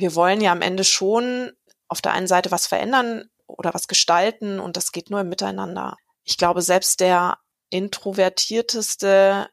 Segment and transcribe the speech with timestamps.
[0.00, 1.52] wir wollen ja am Ende schon
[1.88, 5.96] auf der einen Seite was verändern oder was gestalten und das geht nur im Miteinander.
[6.24, 7.38] Ich glaube, selbst der
[7.70, 9.48] introvertierteste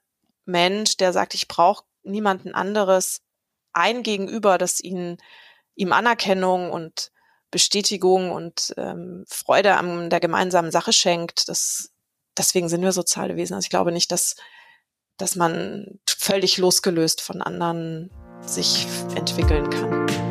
[0.46, 3.22] Mensch, der sagt, ich brauche niemanden anderes,
[3.74, 5.18] ein Gegenüber, das ihn,
[5.76, 7.12] ihm Anerkennung und
[7.52, 11.48] Bestätigung und ähm, Freude an der gemeinsamen Sache schenkt.
[11.48, 11.92] Das,
[12.38, 13.54] deswegen sind wir soziale Wesen.
[13.54, 14.36] Also ich glaube nicht, dass,
[15.18, 20.27] dass man völlig losgelöst von anderen sich entwickeln kann.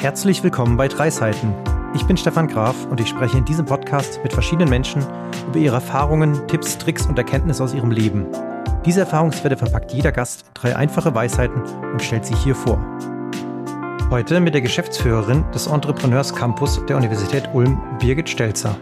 [0.00, 1.52] Herzlich willkommen bei Drei Seiten.
[1.92, 5.04] Ich bin Stefan Graf und ich spreche in diesem Podcast mit verschiedenen Menschen
[5.48, 8.28] über ihre Erfahrungen, Tipps, Tricks und Erkenntnisse aus ihrem Leben.
[8.86, 12.78] Diese Erfahrungswerte verpackt jeder Gast drei einfache Weisheiten und stellt sie hier vor.
[14.08, 18.78] Heute mit der Geschäftsführerin des Entrepreneurs Campus der Universität Ulm, Birgit Stelzer.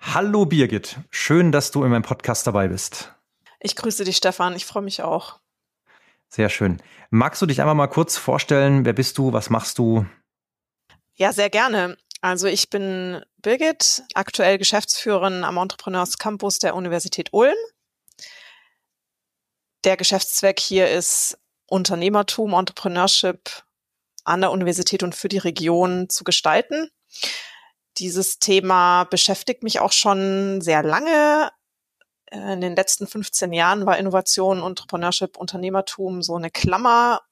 [0.00, 3.14] Hallo Birgit, schön, dass du in meinem Podcast dabei bist.
[3.60, 4.56] Ich grüße dich, Stefan.
[4.56, 5.38] Ich freue mich auch.
[6.28, 6.82] Sehr schön.
[7.10, 8.84] Magst du dich einmal mal kurz vorstellen?
[8.84, 9.32] Wer bist du?
[9.32, 10.06] Was machst du?
[11.14, 11.96] Ja, sehr gerne.
[12.20, 17.54] Also ich bin Birgit, aktuell Geschäftsführerin am Entrepreneurs Campus der Universität Ulm.
[19.84, 23.62] Der Geschäftszweck hier ist Unternehmertum, Entrepreneurship
[24.24, 26.90] an der Universität und für die Region zu gestalten.
[27.98, 31.50] Dieses Thema beschäftigt mich auch schon sehr lange.
[32.26, 37.22] Äh, in den letzten 15 Jahren war Innovation, Entrepreneurship, Unternehmertum so eine Klammer,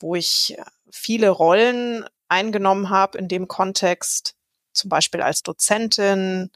[0.00, 0.56] wo ich
[0.90, 4.34] viele Rollen eingenommen habe in dem Kontext,
[4.72, 6.50] zum Beispiel als Dozentin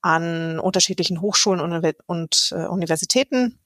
[0.00, 3.58] an unterschiedlichen Hochschulen und, und äh, Universitäten,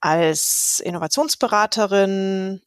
[0.00, 2.62] als Innovationsberaterin,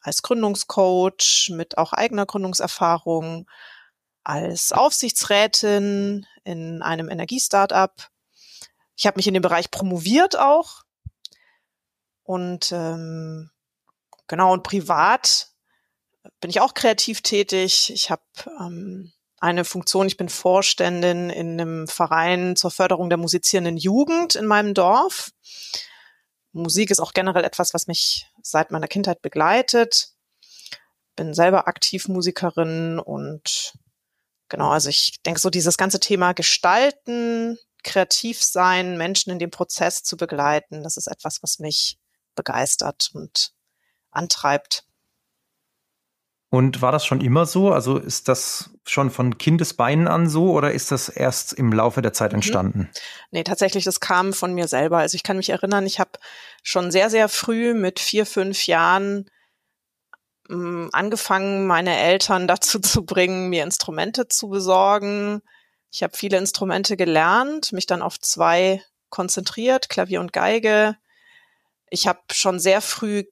[0.00, 3.48] als Gründungscoach mit auch eigener Gründungserfahrung,
[4.24, 8.11] als Aufsichtsrätin in einem Energiestartup
[8.96, 10.82] ich habe mich in dem Bereich promoviert auch.
[12.22, 13.50] Und ähm,
[14.26, 15.48] genau, und privat
[16.40, 17.90] bin ich auch kreativ tätig.
[17.92, 18.22] Ich habe
[18.60, 24.46] ähm, eine Funktion, ich bin Vorständin in einem Verein zur Förderung der musizierenden Jugend in
[24.46, 25.32] meinem Dorf.
[26.52, 30.10] Musik ist auch generell etwas, was mich seit meiner Kindheit begleitet.
[31.16, 33.72] Bin selber aktiv Musikerin und
[34.48, 40.02] genau, also ich denke so dieses ganze Thema Gestalten, kreativ sein, Menschen in dem Prozess
[40.02, 41.98] zu begleiten, das ist etwas, was mich
[42.34, 43.52] begeistert und
[44.10, 44.84] antreibt.
[46.50, 47.72] Und war das schon immer so?
[47.72, 52.12] Also ist das schon von Kindesbeinen an so oder ist das erst im Laufe der
[52.12, 52.36] Zeit mhm.
[52.36, 52.78] entstanden?
[52.78, 52.88] Mhm.
[53.30, 54.98] Nee, tatsächlich, das kam von mir selber.
[54.98, 56.10] Also ich kann mich erinnern, ich habe
[56.62, 59.30] schon sehr, sehr früh mit vier, fünf Jahren
[60.48, 65.40] mh, hm, angefangen, meine Eltern dazu zu bringen, mir Instrumente zu besorgen,
[65.92, 70.96] ich habe viele Instrumente gelernt, mich dann auf zwei konzentriert, Klavier und Geige.
[71.90, 73.24] Ich habe schon sehr früh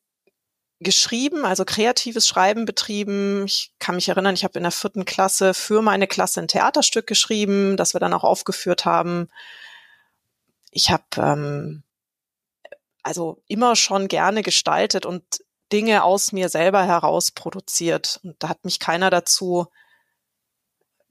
[0.79, 3.47] geschrieben, also kreatives Schreiben betrieben.
[3.47, 7.07] Ich kann mich erinnern, ich habe in der vierten Klasse für meine Klasse ein Theaterstück
[7.07, 9.31] geschrieben, das wir dann auch aufgeführt haben.
[10.71, 11.83] Ich habe ähm,
[13.03, 15.25] also immer schon gerne gestaltet und
[15.73, 18.21] Dinge aus mir selber heraus produziert.
[18.23, 19.67] Und da hat mich keiner dazu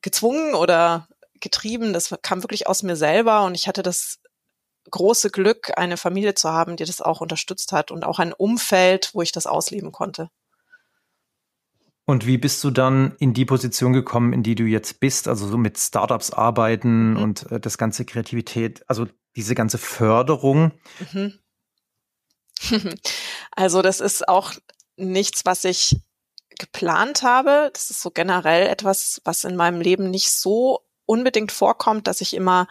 [0.02, 1.08] gezwungen oder
[1.40, 1.94] getrieben.
[1.94, 4.20] Das kam wirklich aus mir selber und ich hatte das
[4.90, 9.12] große Glück, eine Familie zu haben, die das auch unterstützt hat und auch ein Umfeld,
[9.14, 10.30] wo ich das ausleben konnte.
[12.06, 15.28] Und wie bist du dann in die Position gekommen, in die du jetzt bist?
[15.28, 17.22] Also so mit Startups arbeiten mhm.
[17.22, 19.06] und äh, das ganze Kreativität, also
[19.36, 20.72] diese ganze Förderung.
[21.14, 21.40] Mhm.
[23.52, 24.54] Also das ist auch
[24.96, 25.98] nichts, was ich
[26.58, 27.72] geplant habe.
[27.74, 32.36] Das ist so generell etwas, was in meinem Leben nicht so unbedingt vorkommt, dass ich
[32.36, 32.68] immer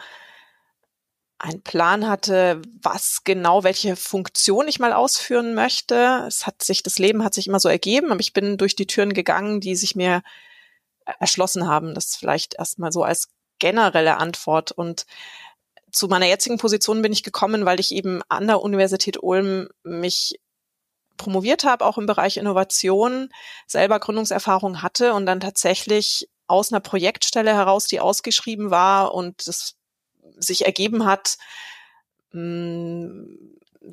[1.38, 6.24] einen Plan hatte, was genau, welche Funktion ich mal ausführen möchte.
[6.26, 8.86] Es hat sich, das Leben hat sich immer so ergeben, aber ich bin durch die
[8.86, 10.22] Türen gegangen, die sich mir
[11.20, 11.94] erschlossen haben.
[11.94, 13.28] Das vielleicht erstmal so als
[13.58, 14.72] generelle Antwort.
[14.72, 15.04] Und
[15.92, 20.40] zu meiner jetzigen Position bin ich gekommen, weil ich eben an der Universität Ulm mich
[21.16, 23.30] promoviert habe, auch im Bereich Innovation,
[23.66, 29.76] selber Gründungserfahrung hatte und dann tatsächlich aus einer Projektstelle heraus, die ausgeschrieben war und es
[30.38, 31.38] sich ergeben hat,
[32.32, 33.22] mm,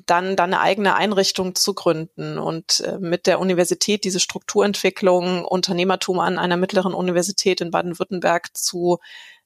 [0.06, 6.20] dann, dann eine eigene Einrichtung zu gründen und äh, mit der Universität diese Strukturentwicklung, Unternehmertum
[6.20, 9.00] an einer mittleren Universität in Baden-Württemberg zu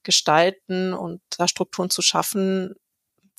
[0.03, 2.75] gestalten und da Strukturen zu schaffen,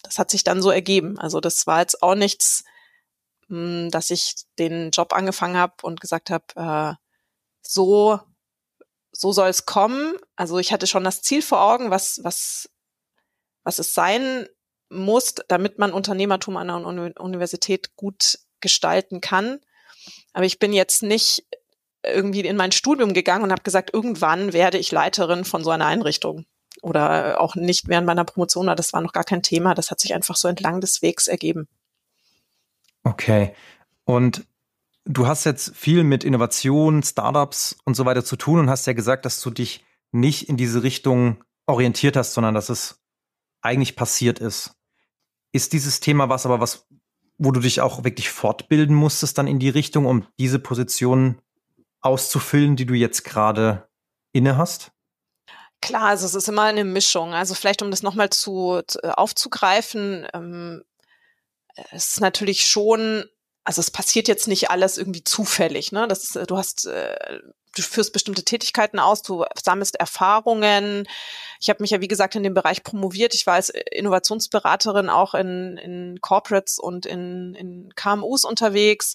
[0.02, 1.18] das hat sich dann so ergeben.
[1.18, 2.64] Also das war jetzt auch nichts,
[3.48, 6.94] mm, dass ich den Job angefangen habe und gesagt habe, äh,
[7.62, 8.20] so
[9.20, 10.14] so soll es kommen.
[10.34, 12.70] Also ich hatte schon das Ziel vor Augen, was, was,
[13.64, 14.48] was es sein
[14.88, 19.60] muss, damit man Unternehmertum an der Universität gut gestalten kann.
[20.32, 21.44] Aber ich bin jetzt nicht
[22.02, 25.84] irgendwie in mein Studium gegangen und habe gesagt, irgendwann werde ich Leiterin von so einer
[25.84, 26.46] Einrichtung.
[26.80, 29.74] Oder auch nicht während meiner Promotion, das war noch gar kein Thema.
[29.74, 31.68] Das hat sich einfach so entlang des Wegs ergeben.
[33.04, 33.54] Okay.
[34.04, 34.46] Und
[35.04, 38.92] du hast jetzt viel mit Innovation, Startups und so weiter zu tun und hast ja
[38.92, 43.00] gesagt, dass du dich nicht in diese Richtung orientiert hast, sondern dass es
[43.62, 44.74] eigentlich passiert ist.
[45.52, 46.86] Ist dieses Thema was aber was,
[47.38, 51.40] wo du dich auch wirklich fortbilden musstest dann in die Richtung, um diese Position
[52.00, 53.88] auszufüllen, die du jetzt gerade
[54.32, 54.92] inne hast?
[55.82, 57.32] Klar, also es ist immer eine Mischung.
[57.32, 60.82] Also vielleicht, um das nochmal zu, zu aufzugreifen, ähm,
[61.90, 63.24] es ist natürlich schon,
[63.70, 65.92] also es passiert jetzt nicht alles irgendwie zufällig.
[65.92, 66.08] Ne?
[66.08, 67.38] Das ist, du hast äh,
[67.76, 71.06] du führst bestimmte Tätigkeiten aus, du sammelst Erfahrungen.
[71.60, 73.32] Ich habe mich ja, wie gesagt, in dem Bereich promoviert.
[73.32, 79.14] Ich war als Innovationsberaterin auch in, in Corporates und in, in KMUs unterwegs,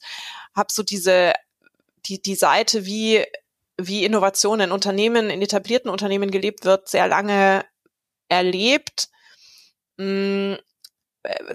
[0.55, 1.33] habe so diese,
[2.05, 3.25] die, die Seite, wie,
[3.75, 7.65] wie Innovation in Unternehmen, in etablierten Unternehmen gelebt wird, sehr lange
[8.29, 9.09] erlebt.
[9.97, 10.57] Mh, mm,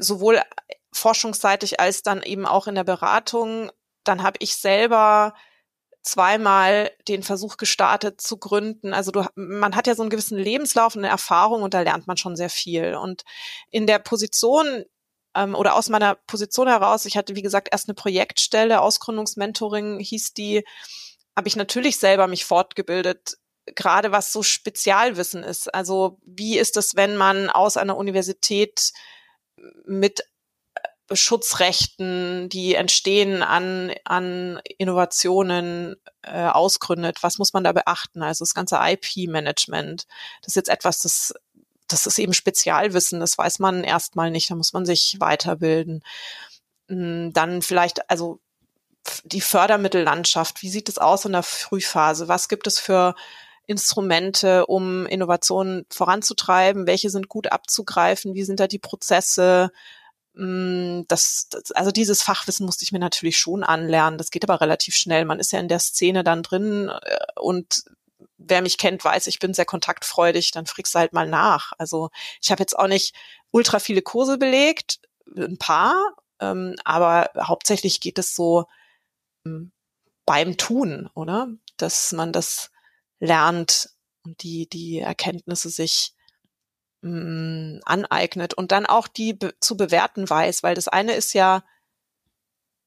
[0.01, 0.43] sowohl
[0.93, 3.71] forschungsseitig als dann eben auch in der Beratung.
[4.05, 5.35] Dann habe ich selber
[6.03, 8.95] zweimal den Versuch gestartet zu gründen.
[8.95, 12.07] Also du, man hat ja so einen gewissen Lebenslauf und eine Erfahrung und da lernt
[12.07, 12.95] man schon sehr viel.
[12.95, 13.23] Und
[13.71, 14.85] in der Position
[15.35, 20.33] ähm, oder aus meiner Position heraus, ich hatte wie gesagt erst eine Projektstelle, Ausgründungsmentoring hieß
[20.33, 20.65] die,
[21.37, 25.73] habe ich natürlich selber mich fortgebildet, gerade was so Spezialwissen ist.
[25.75, 28.93] Also wie ist es, wenn man aus einer Universität
[29.85, 30.23] mit
[31.13, 37.23] Schutzrechten, die entstehen an, an Innovationen äh, ausgründet.
[37.23, 38.23] Was muss man da beachten?
[38.23, 40.07] Also das ganze IP-Management.
[40.41, 41.35] Das ist jetzt etwas, das,
[41.89, 46.03] das ist eben Spezialwissen, das weiß man erstmal nicht, da muss man sich weiterbilden.
[46.89, 48.39] Hm, dann vielleicht, also
[49.25, 52.29] die Fördermittellandschaft, wie sieht es aus in der Frühphase?
[52.29, 53.15] Was gibt es für
[53.67, 56.87] Instrumente, um Innovationen voranzutreiben?
[56.87, 58.35] Welche sind gut abzugreifen?
[58.35, 59.71] Wie sind da die Prozesse?
[60.35, 64.19] Mm, das, das, also dieses Fachwissen musste ich mir natürlich schon anlernen.
[64.19, 65.25] Das geht aber relativ schnell.
[65.25, 67.85] Man ist ja in der Szene dann drin äh, und
[68.39, 71.73] wer mich kennt, weiß, ich bin sehr kontaktfreudig, dann frickst du halt mal nach.
[71.79, 72.11] Also
[72.43, 73.15] ich habe jetzt auch nicht
[73.51, 75.01] ultra viele Kurse belegt,
[75.37, 75.95] ein paar,
[76.41, 78.67] ähm, aber hauptsächlich geht es so
[79.47, 79.73] ähm,
[80.27, 81.49] beim Tun, oder?
[81.77, 82.71] Dass man das
[83.19, 83.91] lernt
[84.25, 86.15] und die, die Erkenntnisse sich
[87.03, 91.33] mh, mm, aneignet und dann auch die be zu bewerten weiß, weil das eine ist
[91.35, 91.63] ja,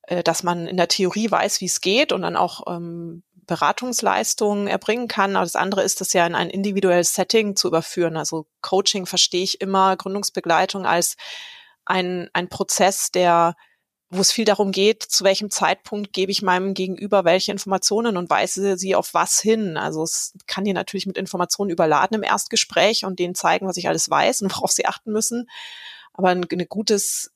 [0.03, 4.67] äh, dass man in der Theorie weiß, wie es geht und dann auch ähm, Beratungsleistungen
[4.67, 5.35] erbringen kann.
[5.35, 8.17] Aber das andere ist, das ja in ein individuelles Setting zu überführen.
[8.17, 11.17] Also Coaching verstehe ich immer, Gründungsbegleitung als
[11.85, 13.55] ein, ein Prozess, der
[14.15, 18.29] wo es viel darum geht, zu welchem Zeitpunkt gebe ich meinem Gegenüber welche Informationen und
[18.29, 19.75] weise sie auf was hin.
[19.75, 23.87] Also es kann dir natürlich mit Informationen überladen im Erstgespräch und denen zeigen, was ich
[23.87, 25.49] alles weiß und worauf sie achten müssen.
[26.13, 27.31] Aber ein, ein gutes,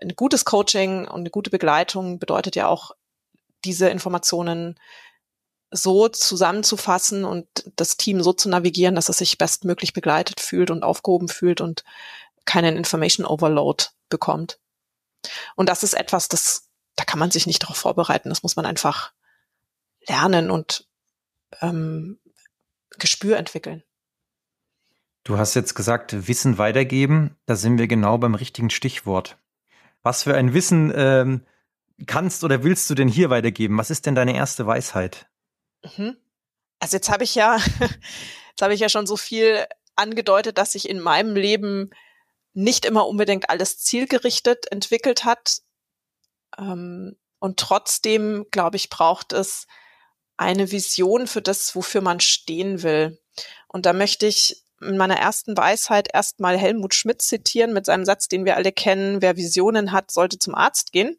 [0.00, 2.92] ein gutes Coaching und eine gute Begleitung bedeutet ja auch,
[3.64, 4.78] diese Informationen
[5.70, 7.46] so zusammenzufassen und
[7.76, 11.82] das Team so zu navigieren, dass es sich bestmöglich begleitet fühlt und aufgehoben fühlt und
[12.44, 14.58] keinen Information Overload bekommt.
[15.56, 18.28] Und das ist etwas, das, da kann man sich nicht darauf vorbereiten.
[18.28, 19.12] Das muss man einfach
[20.06, 20.86] lernen und
[21.60, 22.18] ähm,
[22.98, 23.82] Gespür entwickeln.
[25.24, 27.36] Du hast jetzt gesagt, Wissen weitergeben.
[27.46, 29.38] Da sind wir genau beim richtigen Stichwort.
[30.02, 31.46] Was für ein Wissen ähm,
[32.06, 33.78] kannst oder willst du denn hier weitergeben?
[33.78, 35.26] Was ist denn deine erste Weisheit?
[35.96, 36.16] Mhm.
[36.78, 37.56] Also jetzt habe ich ja,
[38.50, 39.64] jetzt habe ich ja schon so viel
[39.96, 41.90] angedeutet, dass ich in meinem Leben
[42.54, 45.58] nicht immer unbedingt alles zielgerichtet entwickelt hat.
[46.56, 49.66] Ähm, und trotzdem, glaube ich, braucht es
[50.36, 53.20] eine Vision für das, wofür man stehen will.
[53.68, 58.28] Und da möchte ich in meiner ersten Weisheit erstmal Helmut Schmidt zitieren mit seinem Satz,
[58.28, 61.18] den wir alle kennen, wer Visionen hat, sollte zum Arzt gehen.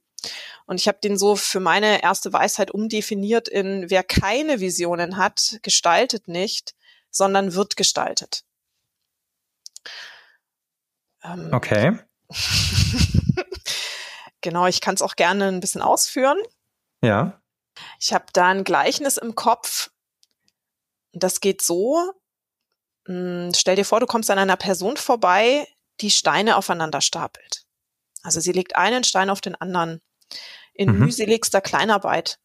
[0.66, 5.60] Und ich habe den so für meine erste Weisheit umdefiniert in, wer keine Visionen hat,
[5.62, 6.76] gestaltet nicht,
[7.12, 8.44] sondern wird gestaltet.
[11.26, 12.00] Ähm, okay.
[14.42, 16.38] genau, ich kann es auch gerne ein bisschen ausführen.
[17.02, 17.42] Ja.
[18.00, 19.92] Ich habe da ein Gleichnis im Kopf.
[21.14, 22.14] Das geht so.
[23.08, 25.68] Hm, stell dir vor, du kommst an einer Person vorbei,
[26.02, 27.66] die Steine aufeinander stapelt.
[28.24, 30.02] Also sie legt einen Stein auf den anderen
[30.74, 31.06] in mhm.
[31.06, 32.40] mühseligster Kleinarbeit.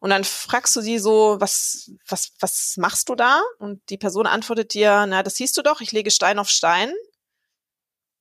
[0.00, 3.42] Und dann fragst du sie so, was, was, was machst du da?
[3.58, 6.92] Und die Person antwortet dir, na, das siehst du doch, ich lege Stein auf Stein.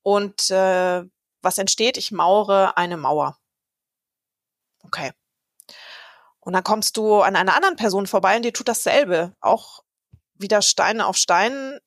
[0.04, 1.04] Und äh,
[1.42, 1.98] was entsteht?
[1.98, 3.38] Ich maure eine Mauer.
[6.40, 9.36] Und dann kommst du an einer anderen Person vorbei und die tut dasselbe.
[9.40, 9.84] Auch
[10.34, 11.80] wieder Steine auf Stein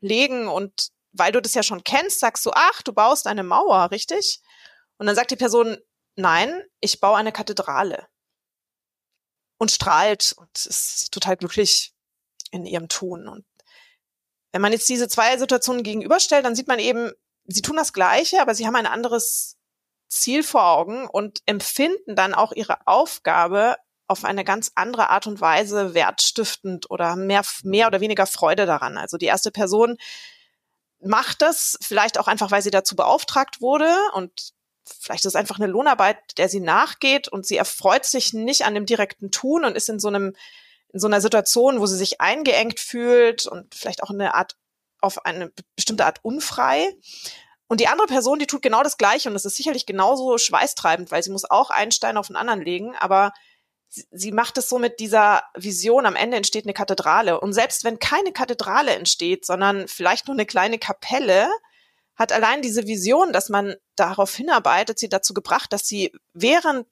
[0.00, 3.90] legen und weil du das ja schon kennst, sagst du, ach, du baust eine Mauer,
[3.90, 4.40] richtig?
[4.98, 5.78] Und dann sagt die Person,
[6.16, 8.06] nein, ich baue eine Kathedrale.
[9.58, 11.92] Und strahlt und ist total glücklich
[12.52, 13.26] in ihrem Tun.
[13.26, 13.44] Und
[14.52, 17.12] wenn man jetzt diese zwei Situationen gegenüberstellt, dann sieht man eben,
[17.46, 19.56] sie tun das Gleiche, aber sie haben ein anderes
[20.08, 23.76] Ziel vor Augen und empfinden dann auch ihre Aufgabe
[24.06, 28.96] auf eine ganz andere Art und Weise wertstiftend oder mehr, mehr oder weniger Freude daran.
[28.96, 29.98] Also die erste Person
[31.00, 34.54] macht das vielleicht auch einfach, weil sie dazu beauftragt wurde und
[34.98, 38.74] vielleicht ist es einfach eine Lohnarbeit, der sie nachgeht und sie erfreut sich nicht an
[38.74, 40.34] dem direkten Tun und ist in so einem
[40.92, 44.56] in so einer Situation, wo sie sich eingeengt fühlt und vielleicht auch eine Art
[45.00, 46.94] auf eine bestimmte Art unfrei.
[47.68, 51.10] Und die andere Person, die tut genau das Gleiche und das ist sicherlich genauso schweißtreibend,
[51.10, 53.32] weil sie muss auch einen Stein auf den anderen legen, aber
[53.88, 57.40] sie, sie macht es so mit dieser Vision, am Ende entsteht eine Kathedrale.
[57.40, 61.48] Und selbst wenn keine Kathedrale entsteht, sondern vielleicht nur eine kleine Kapelle,
[62.16, 66.88] hat allein diese Vision, dass man darauf hinarbeitet, sie dazu gebracht, dass sie während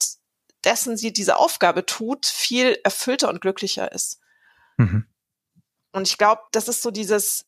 [0.67, 4.21] dessen sie diese Aufgabe tut, viel erfüllter und glücklicher ist.
[4.77, 5.07] Mhm.
[5.93, 7.47] Und ich glaube, das ist so dieses,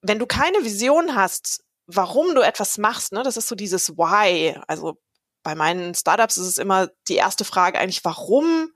[0.00, 4.58] wenn du keine Vision hast, warum du etwas machst, ne, das ist so dieses Why.
[4.66, 4.98] Also
[5.42, 8.72] bei meinen Startups ist es immer die erste Frage eigentlich, warum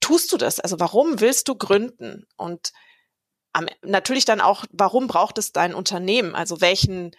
[0.00, 0.60] tust du das?
[0.60, 2.26] Also warum willst du gründen?
[2.36, 2.72] Und
[3.52, 6.34] am, natürlich dann auch, warum braucht es dein Unternehmen?
[6.34, 7.12] Also welchen,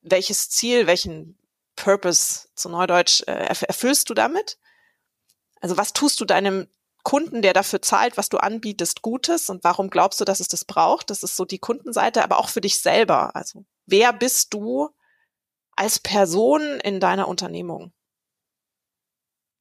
[0.00, 1.38] welches Ziel, welchen
[1.76, 4.58] Purpose zu Neudeutsch äh, erfüllst du damit?
[5.60, 6.66] Also was tust du deinem
[7.02, 10.64] Kunden, der dafür zahlt, was du anbietest, Gutes und warum glaubst du, dass es das
[10.64, 11.10] braucht?
[11.10, 13.36] Das ist so die Kundenseite, aber auch für dich selber.
[13.36, 14.90] Also wer bist du
[15.76, 17.92] als Person in deiner Unternehmung?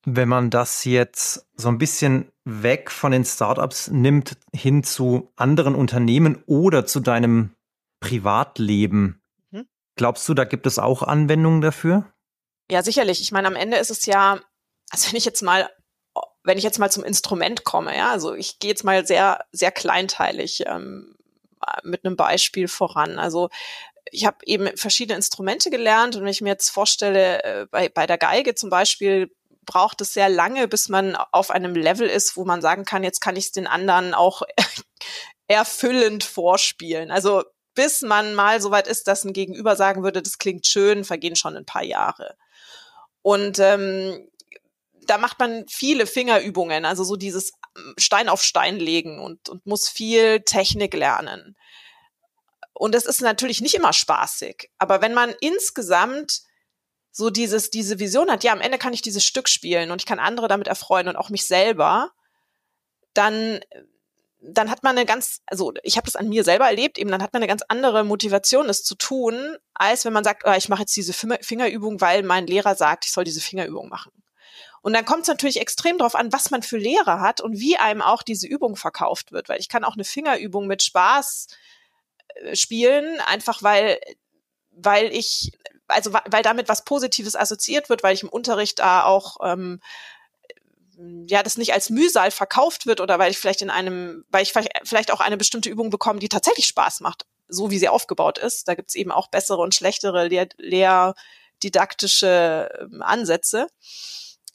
[0.07, 5.75] Wenn man das jetzt so ein bisschen weg von den Startups nimmt, hin zu anderen
[5.75, 7.55] Unternehmen oder zu deinem
[7.99, 9.21] Privatleben.
[9.95, 12.11] Glaubst du, da gibt es auch Anwendungen dafür?
[12.69, 13.21] Ja, sicherlich.
[13.21, 14.39] Ich meine, am Ende ist es ja,
[14.89, 15.69] also wenn ich jetzt mal
[16.45, 19.71] wenn ich jetzt mal zum Instrument komme, ja, also ich gehe jetzt mal sehr, sehr
[19.71, 21.15] kleinteilig ähm,
[21.83, 23.17] mit einem Beispiel voran.
[23.17, 23.49] Also
[24.11, 28.05] ich habe eben verschiedene Instrumente gelernt und wenn ich mir jetzt vorstelle, äh, bei, bei
[28.05, 29.31] der Geige zum Beispiel
[29.65, 33.19] braucht es sehr lange, bis man auf einem Level ist, wo man sagen kann, jetzt
[33.19, 34.43] kann ich es den anderen auch
[35.47, 37.09] erfüllend vorspielen.
[37.09, 37.43] Also
[37.75, 41.35] bis man mal so weit ist, dass ein Gegenüber sagen würde, das klingt schön, vergehen
[41.35, 42.35] schon ein paar Jahre.
[43.21, 44.27] Und ähm,
[45.05, 47.53] da macht man viele Fingerübungen, also so dieses
[47.97, 51.55] Stein auf Stein legen und, und muss viel Technik lernen.
[52.73, 54.69] Und das ist natürlich nicht immer spaßig.
[54.77, 56.41] Aber wenn man insgesamt
[57.11, 60.05] so dieses, diese Vision hat, ja, am Ende kann ich dieses Stück spielen und ich
[60.05, 62.11] kann andere damit erfreuen und auch mich selber,
[63.13, 63.61] dann,
[64.47, 67.21] dann hat man eine ganz, also ich habe das an mir selber erlebt, eben dann
[67.21, 70.69] hat man eine ganz andere Motivation, das zu tun, als wenn man sagt, oh, ich
[70.69, 74.11] mache jetzt diese Fingerübung, weil mein Lehrer sagt, ich soll diese Fingerübung machen.
[74.81, 77.77] Und dann kommt es natürlich extrem darauf an, was man für Lehrer hat und wie
[77.77, 81.47] einem auch diese Übung verkauft wird, weil ich kann auch eine Fingerübung mit Spaß
[82.35, 83.99] äh, spielen, einfach weil
[84.77, 85.53] weil ich
[85.87, 89.79] also weil damit was Positives assoziiert wird, weil ich im Unterricht da auch ähm,
[91.27, 94.53] ja das nicht als Mühsal verkauft wird oder weil ich vielleicht in einem, weil ich
[94.83, 98.67] vielleicht auch eine bestimmte Übung bekomme, die tatsächlich Spaß macht, so wie sie aufgebaut ist.
[98.67, 103.67] Da gibt's eben auch bessere und schlechtere Lehr lehrdidaktische ähm, Ansätze.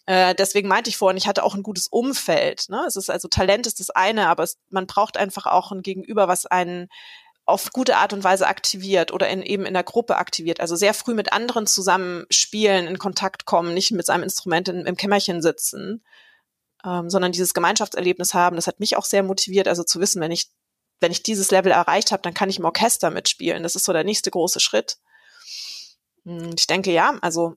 [0.07, 2.69] Äh, deswegen meinte ich vorhin, ich hatte auch ein gutes Umfeld.
[2.69, 2.85] Ne?
[2.87, 6.29] Es ist also Talent ist das eine, aber es, man braucht einfach auch ein Gegenüber,
[6.29, 6.89] was einen
[7.47, 10.61] auf gute Art und Weise aktiviert oder in, eben in der Gruppe aktiviert.
[10.61, 14.87] Also sehr früh mit anderen zusammen spielen, in Kontakt kommen, nicht mit seinem Instrument in,
[14.87, 16.03] im Kämmerchen sitzen,
[16.85, 18.57] ähm, sondern dieses Gemeinschaftserlebnis haben.
[18.57, 20.51] Das hat mich auch sehr motiviert, also zu wissen, wenn ich
[21.01, 23.63] wenn ich dieses Level erreicht habe, dann kann ich im Orchester mitspielen.
[23.63, 24.99] Das ist so der nächste große Schritt.
[26.25, 27.57] Hm, ich denke ja, also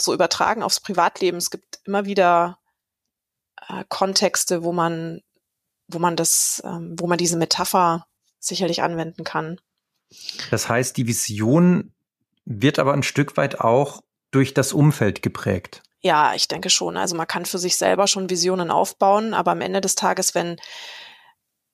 [0.00, 1.38] so übertragen aufs Privatleben.
[1.38, 2.58] Es gibt immer wieder
[3.68, 5.22] äh, Kontexte, wo man,
[5.88, 8.06] wo man das, ähm, wo man diese Metapher
[8.38, 9.60] sicherlich anwenden kann.
[10.50, 11.92] Das heißt, die Vision
[12.44, 15.82] wird aber ein Stück weit auch durch das Umfeld geprägt.
[16.00, 16.96] Ja, ich denke schon.
[16.96, 20.60] Also man kann für sich selber schon Visionen aufbauen, aber am Ende des Tages, wenn,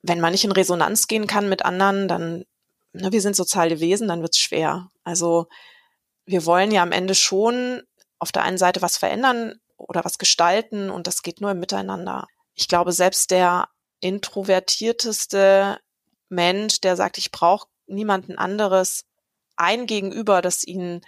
[0.03, 2.45] wenn man nicht in Resonanz gehen kann mit anderen, dann,
[2.93, 4.91] ne, wir sind soziale Wesen, dann wird's schwer.
[5.05, 5.47] Also
[6.25, 7.83] wir wollen ja am Ende schon
[8.19, 12.27] auf der einen Seite was verändern oder was gestalten und das geht nur im Miteinander.
[12.55, 13.69] Ich glaube, selbst der
[14.01, 15.79] introvertierteste
[16.29, 19.05] Mensch, der sagt, ich brauche niemanden anderes,
[19.57, 21.03] ein Gegenüber, das ihn,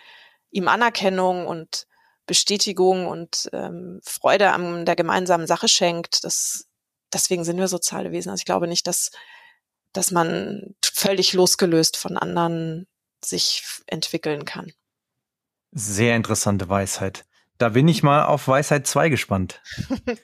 [0.51, 1.87] ihm Anerkennung und
[2.27, 6.25] Bestätigung und ähm, Freude an der gemeinsamen Sache schenkt.
[6.25, 6.67] Das,
[7.13, 8.31] deswegen sind wir soziale Wesen.
[8.31, 9.11] Also ich glaube nicht, dass,
[9.93, 12.87] dass man völlig losgelöst von anderen
[13.25, 14.73] sich entwickeln kann.
[15.73, 17.25] Sehr interessante Weisheit.
[17.59, 19.63] Da bin ich mal auf Weisheit 2 gespannt.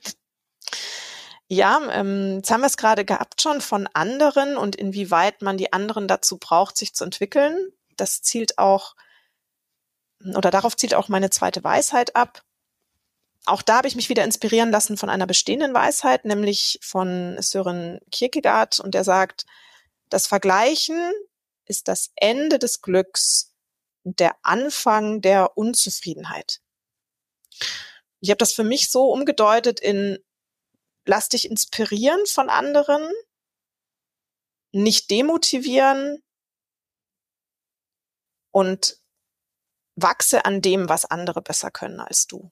[1.49, 5.73] ja, ähm, jetzt haben wir es gerade gehabt schon von anderen und inwieweit man die
[5.73, 7.57] anderen dazu braucht, sich zu entwickeln.
[7.97, 8.95] Das zielt auch
[10.37, 12.43] oder darauf zielt auch meine zweite Weisheit ab.
[13.45, 18.01] Auch da habe ich mich wieder inspirieren lassen von einer bestehenden Weisheit, nämlich von Sören
[18.11, 18.79] Kierkegaard.
[18.79, 19.47] Und der sagt,
[20.09, 21.13] das Vergleichen
[21.67, 23.53] ist das Ende des Glücks
[24.05, 26.61] und der Anfang der Unzufriedenheit.
[28.21, 30.19] Ich habe das für mich so umgedeutet in
[31.05, 33.03] lass dich inspirieren von anderen,
[34.73, 36.23] nicht demotivieren
[38.51, 39.02] und
[40.03, 42.51] wachse an dem, was andere besser können als du.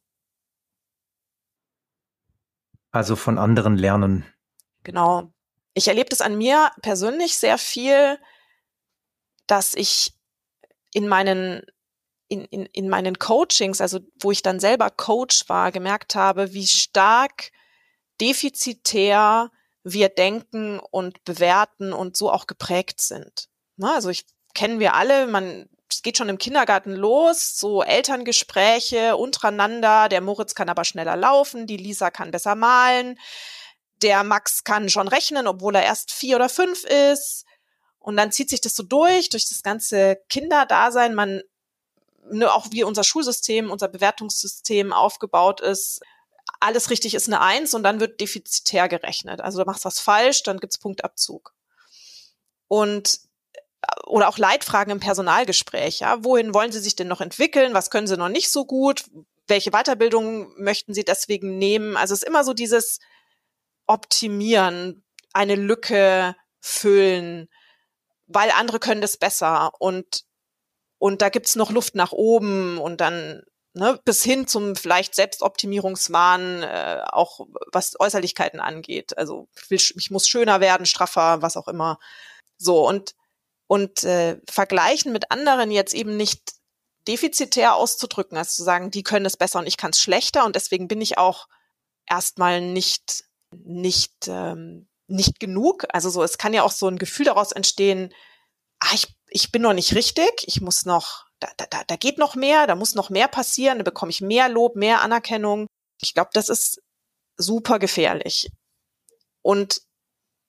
[2.93, 4.27] Also von anderen lernen.
[4.83, 5.33] Genau.
[5.75, 8.19] Ich erlebe das an mir persönlich sehr viel,
[9.47, 10.13] dass ich
[10.93, 11.63] in meinen
[12.29, 16.67] in, in, in meinen Coachings, also wo ich dann selber Coach war, gemerkt habe, wie
[16.67, 17.51] stark
[18.21, 19.51] defizitär
[19.83, 23.49] wir denken und bewerten und so auch geprägt sind.
[23.77, 29.17] Na, also ich kennen wir alle, man es geht schon im Kindergarten los, so Elterngespräche
[29.17, 30.09] untereinander.
[30.09, 33.19] Der Moritz kann aber schneller laufen, die Lisa kann besser malen,
[34.03, 37.45] der Max kann schon rechnen, obwohl er erst vier oder fünf ist.
[37.99, 41.15] Und dann zieht sich das so durch, durch das ganze Kinderdasein.
[41.15, 41.43] Man,
[42.31, 46.01] ne, auch wie unser Schulsystem, unser Bewertungssystem aufgebaut ist.
[46.61, 49.41] Alles richtig ist eine Eins und dann wird defizitär gerechnet.
[49.41, 51.55] Also du machst was falsch, dann gibt's Punktabzug.
[52.69, 53.21] Und
[54.07, 56.01] oder auch Leitfragen im Personalgespräch.
[56.01, 56.23] Ja?
[56.25, 57.75] Wohin wollen Sie sich denn noch entwickeln?
[57.75, 59.05] Was können Sie noch nicht so gut?
[59.47, 61.97] Welche Weiterbildung möchten Sie deswegen nehmen?
[61.97, 63.01] Also es ist immer so dieses
[63.87, 67.49] Optimieren, eine Lücke füllen,
[68.27, 70.25] weil andere können das besser und
[70.99, 76.63] und da gibt's noch Luft nach oben und dann ne, bis hin zum vielleicht Selbstoptimierungswahn,
[76.63, 79.17] äh, auch was Äußerlichkeiten angeht.
[79.17, 81.99] Also ich, will, ich muss schöner werden, straffer, was auch immer.
[82.59, 83.15] So und
[83.71, 86.55] und äh, vergleichen mit anderen jetzt eben nicht
[87.07, 90.57] defizitär auszudrücken, als zu sagen, die können es besser und ich kann es schlechter und
[90.57, 91.47] deswegen bin ich auch
[92.05, 95.85] erstmal nicht nicht ähm, nicht genug.
[95.91, 98.13] Also so, es kann ja auch so ein Gefühl daraus entstehen,
[98.81, 102.35] ah, ich, ich bin noch nicht richtig, ich muss noch, da, da, da geht noch
[102.35, 105.69] mehr, da muss noch mehr passieren, da bekomme ich mehr Lob, mehr Anerkennung.
[106.01, 106.83] Ich glaube, das ist
[107.37, 108.51] super gefährlich.
[109.43, 109.83] Und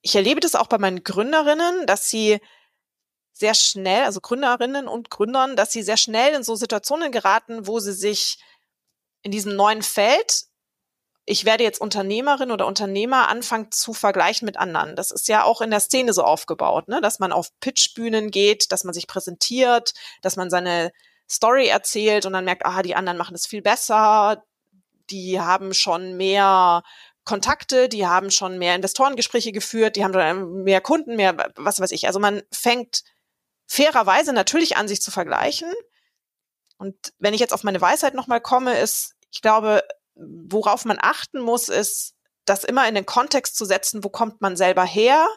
[0.00, 2.40] ich erlebe das auch bei meinen Gründerinnen, dass sie
[3.32, 7.80] sehr schnell, also Gründerinnen und Gründern, dass sie sehr schnell in so Situationen geraten, wo
[7.80, 8.38] sie sich
[9.22, 10.44] in diesem neuen Feld,
[11.24, 14.96] ich werde jetzt Unternehmerin oder Unternehmer, anfangen zu vergleichen mit anderen.
[14.96, 17.00] Das ist ja auch in der Szene so aufgebaut, ne?
[17.00, 20.92] dass man auf Pitchbühnen geht, dass man sich präsentiert, dass man seine
[21.30, 24.44] Story erzählt und dann merkt, ah, die anderen machen das viel besser,
[25.10, 26.82] die haben schon mehr
[27.24, 32.06] Kontakte, die haben schon mehr Investorengespräche geführt, die haben mehr Kunden, mehr was weiß ich.
[32.08, 33.04] Also man fängt
[33.66, 35.72] fairerweise natürlich an, sich zu vergleichen.
[36.78, 39.82] Und wenn ich jetzt auf meine Weisheit nochmal komme, ist, ich glaube,
[40.14, 44.56] worauf man achten muss, ist, das immer in den Kontext zu setzen, wo kommt man
[44.56, 45.28] selber her?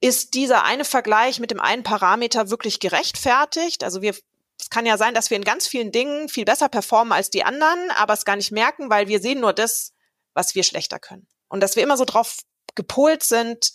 [0.00, 3.82] Ist dieser eine Vergleich mit dem einen Parameter wirklich gerechtfertigt?
[3.82, 4.14] Also wir,
[4.60, 7.44] es kann ja sein, dass wir in ganz vielen Dingen viel besser performen als die
[7.44, 9.92] anderen, aber es gar nicht merken, weil wir sehen nur das,
[10.34, 11.26] was wir schlechter können.
[11.48, 12.40] Und dass wir immer so drauf
[12.74, 13.70] gepolt sind,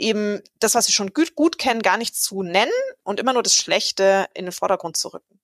[0.00, 3.42] eben das, was sie schon gut, gut kennen, gar nicht zu nennen und immer nur
[3.42, 5.40] das Schlechte in den Vordergrund zu rücken.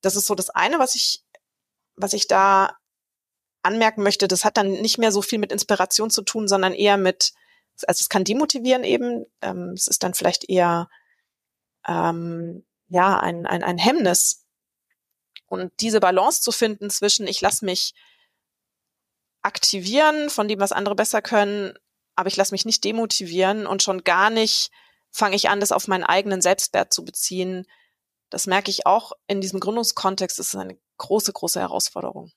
[0.00, 1.24] Das ist so das eine, was ich,
[1.96, 2.76] was ich da
[3.62, 4.28] anmerken möchte.
[4.28, 7.32] Das hat dann nicht mehr so viel mit Inspiration zu tun, sondern eher mit,
[7.86, 9.24] also es kann demotivieren eben.
[9.40, 10.88] Ähm, es ist dann vielleicht eher
[11.86, 14.44] ähm, ja ein, ein, ein Hemmnis.
[15.46, 17.94] Und diese Balance zu finden zwischen, ich lasse mich
[19.42, 21.78] aktivieren von dem, was andere besser können,
[22.16, 24.70] aber ich lasse mich nicht demotivieren und schon gar nicht
[25.14, 27.66] fange ich an, das auf meinen eigenen Selbstwert zu beziehen.
[28.30, 30.38] Das merke ich auch in diesem Gründungskontext.
[30.38, 32.32] Das ist eine große, große Herausforderung.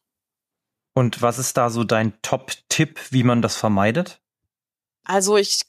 [0.94, 4.20] Und was ist da so dein Top-Tipp, wie man das vermeidet?
[5.04, 5.62] Also ich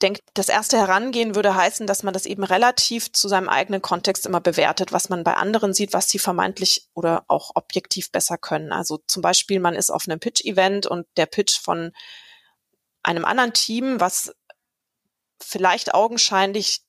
[0.00, 4.26] denke, das erste Herangehen würde heißen, dass man das eben relativ zu seinem eigenen Kontext
[4.26, 8.72] immer bewertet, was man bei anderen sieht, was sie vermeintlich oder auch objektiv besser können.
[8.72, 11.92] Also zum Beispiel, man ist auf einem Pitch-Event und der Pitch von
[13.08, 14.34] einem anderen Team, was
[15.40, 16.82] vielleicht augenscheinlich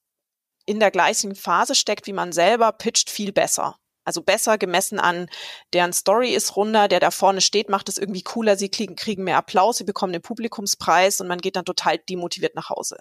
[0.66, 3.78] in der gleichen Phase steckt wie man selber, pitcht viel besser.
[4.04, 5.30] Also besser gemessen an,
[5.72, 9.24] deren Story ist runder, der da vorne steht, macht es irgendwie cooler, sie kriegen, kriegen
[9.24, 12.98] mehr Applaus, sie bekommen den Publikumspreis und man geht dann total demotiviert nach Hause.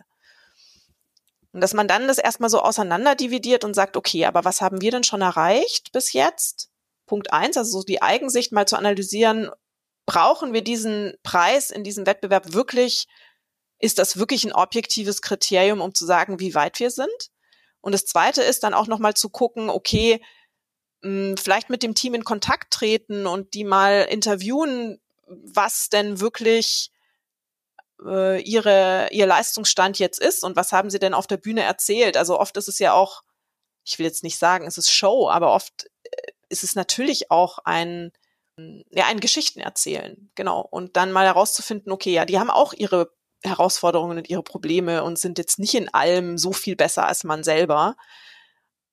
[1.53, 4.81] Und dass man dann das erstmal so auseinander dividiert und sagt, okay, aber was haben
[4.81, 6.71] wir denn schon erreicht bis jetzt?
[7.07, 9.51] Punkt eins, also so die Eigensicht mal zu analysieren,
[10.09, 13.09] brauchen wir diesen Preis in diesem Wettbewerb wirklich,
[13.79, 17.31] ist das wirklich ein objektives Kriterium, um zu sagen, wie weit wir sind?
[17.83, 20.25] Und das zweite ist dann auch nochmal zu gucken, okay,
[21.03, 26.91] mh, vielleicht mit dem Team in Kontakt treten und die mal interviewen, was denn wirklich
[28.03, 32.17] äh, ihre, ihr Leistungsstand jetzt ist und was haben sie denn auf der Bühne erzählt.
[32.17, 33.25] Also oft ist es ja auch,
[33.85, 37.59] ich will jetzt nicht sagen, es ist Show, aber oft äh, ist es natürlich auch
[37.59, 38.11] ein,
[38.91, 40.61] ja, ein Geschichten erzählen, genau.
[40.61, 45.19] Und dann mal herauszufinden, okay, ja, die haben auch ihre Herausforderungen und ihre Probleme und
[45.19, 47.97] sind jetzt nicht in allem so viel besser als man selber.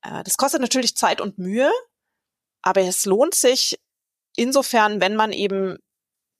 [0.03, 1.71] Äh, das kostet natürlich Zeit und Mühe,
[2.61, 3.79] aber es lohnt sich
[4.35, 5.77] insofern, wenn man eben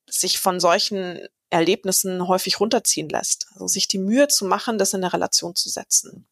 [0.08, 3.48] sich von solchen Erlebnissen häufig runterziehen lässt.
[3.54, 6.28] Also sich die Mühe zu machen, das in eine Relation zu setzen.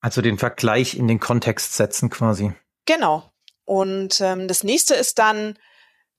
[0.00, 2.54] Also den Vergleich in den Kontext setzen quasi.
[2.86, 3.30] Genau.
[3.64, 5.58] Und ähm, das nächste ist dann,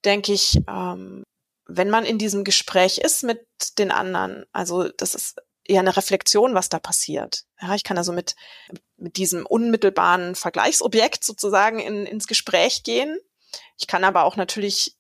[0.08, 1.24] denke ich, ähm,
[1.68, 3.46] wenn man in diesem Gespräch ist mit
[3.78, 7.44] den anderen, also das ist eher eine Reflexion, was da passiert.
[7.62, 8.36] Ja, ich kann also mit,
[8.96, 13.20] mit diesem unmittelbaren Vergleichsobjekt sozusagen in, ins Gespräch gehen.
[13.78, 14.98] Ich kann aber auch natürlich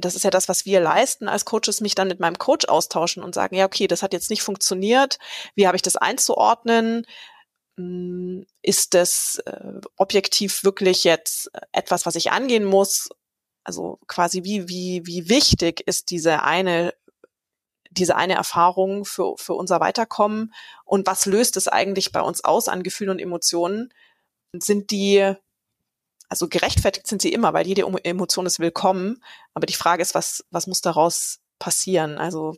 [0.00, 3.22] das ist ja das, was wir leisten als Coaches, mich dann mit meinem Coach austauschen
[3.22, 5.18] und sagen, ja, okay, das hat jetzt nicht funktioniert.
[5.56, 7.04] Wie habe ich das einzuordnen?
[7.76, 13.08] Hm, ist das äh, objektiv wirklich jetzt etwas, was ich angehen muss?
[13.68, 16.94] Also quasi wie, wie, wie wichtig ist diese eine,
[17.90, 20.54] diese eine Erfahrung für, für unser Weiterkommen?
[20.86, 23.92] Und was löst es eigentlich bei uns aus an Gefühlen und Emotionen?
[24.54, 25.34] Sind die
[26.30, 29.22] also gerechtfertigt sind sie immer, weil jede Emotion ist willkommen.
[29.52, 32.16] Aber die Frage ist, was, was muss daraus passieren?
[32.16, 32.56] Also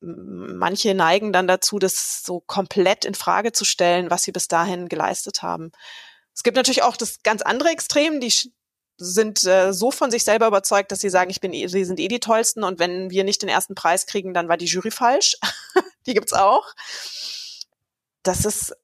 [0.00, 4.90] manche neigen dann dazu, das so komplett in Frage zu stellen, was sie bis dahin
[4.90, 5.72] geleistet haben.
[6.34, 8.28] Es gibt natürlich auch das ganz andere Extrem, die
[8.96, 11.98] sind äh, so von sich selber überzeugt, dass sie sagen, ich bin, eh, sie sind
[11.98, 14.90] eh die tollsten und wenn wir nicht den ersten Preis kriegen, dann war die Jury
[14.90, 15.36] falsch.
[16.06, 16.74] die gibt's auch.
[18.22, 18.74] Das ist,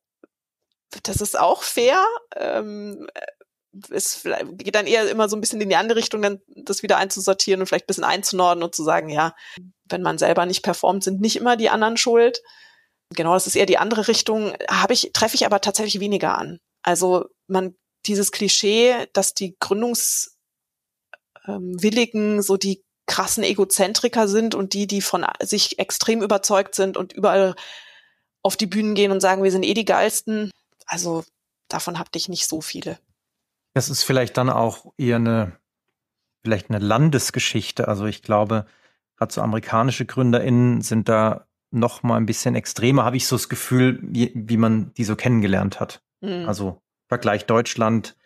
[1.02, 2.04] das ist auch fair.
[2.36, 3.06] Ähm,
[3.90, 6.96] es geht dann eher immer so ein bisschen in die andere Richtung, dann das wieder
[6.96, 9.34] einzusortieren und vielleicht ein bisschen einzunorden und zu sagen, ja,
[9.88, 12.42] wenn man selber nicht performt, sind nicht immer die anderen schuld.
[13.14, 14.54] Genau, das ist eher die andere Richtung.
[14.68, 16.58] Habe ich, treffe ich aber tatsächlich weniger an.
[16.82, 20.34] Also man, dieses Klischee, dass die Gründungswilligen
[22.36, 27.12] ähm, so die krassen Egozentriker sind und die, die von sich extrem überzeugt sind und
[27.12, 27.54] überall
[28.42, 30.50] auf die Bühnen gehen und sagen, wir sind eh die geilsten.
[30.86, 31.24] Also
[31.68, 32.98] davon habe ich nicht so viele.
[33.74, 35.58] Das ist vielleicht dann auch eher eine,
[36.42, 37.88] vielleicht eine Landesgeschichte.
[37.88, 38.66] Also ich glaube,
[39.16, 43.48] gerade so amerikanische GründerInnen sind da noch mal ein bisschen extremer, habe ich so das
[43.48, 46.02] Gefühl, wie, wie man die so kennengelernt hat.
[46.20, 46.48] Mhm.
[46.48, 48.16] Also Vergleich Deutschland,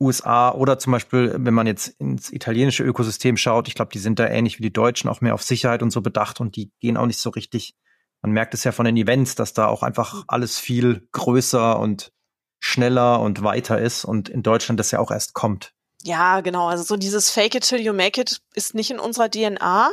[0.00, 4.18] USA oder zum Beispiel, wenn man jetzt ins italienische Ökosystem schaut, ich glaube, die sind
[4.18, 6.96] da ähnlich wie die Deutschen auch mehr auf Sicherheit und so bedacht und die gehen
[6.96, 7.74] auch nicht so richtig.
[8.20, 12.12] Man merkt es ja von den Events, dass da auch einfach alles viel größer und
[12.60, 15.72] schneller und weiter ist und in Deutschland das ja auch erst kommt.
[16.02, 16.68] Ja, genau.
[16.68, 19.90] Also so dieses Fake it till you make it ist nicht in unserer DNA.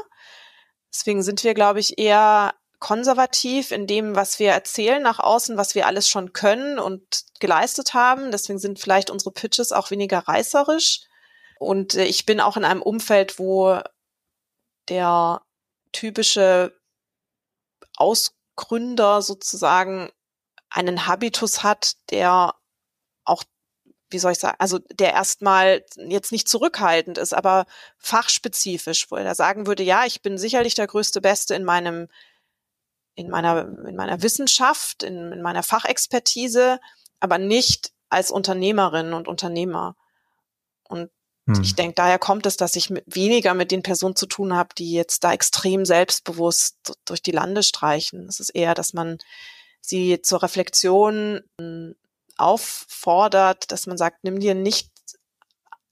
[0.93, 5.75] Deswegen sind wir, glaube ich, eher konservativ in dem, was wir erzählen nach außen, was
[5.75, 8.31] wir alles schon können und geleistet haben.
[8.31, 11.01] Deswegen sind vielleicht unsere Pitches auch weniger reißerisch.
[11.59, 13.79] Und äh, ich bin auch in einem Umfeld, wo
[14.89, 15.41] der
[15.91, 16.77] typische
[17.97, 20.09] Ausgründer sozusagen
[20.69, 22.53] einen Habitus hat, der
[23.23, 23.43] auch,
[24.09, 27.65] wie soll ich sagen, also der erstmal jetzt nicht zurückhaltend ist, aber
[27.97, 32.09] fachspezifisch, wo er sagen würde, ja, ich bin sicherlich der größte Beste in meinem,
[33.15, 36.79] in meiner, in meiner Wissenschaft, in, in meiner Fachexpertise,
[37.19, 39.95] aber nicht als Unternehmerin und Unternehmer.
[40.83, 41.09] Und
[41.47, 41.61] hm.
[41.61, 44.69] ich denke, daher kommt es, dass ich mit, weniger mit den Personen zu tun habe,
[44.77, 48.27] die jetzt da extrem selbstbewusst durch die Lande streichen.
[48.27, 49.17] Es ist eher, dass man
[49.81, 51.95] sie zur Reflexion hm,
[52.37, 54.91] auffordert, dass man sagt, nimm dir nicht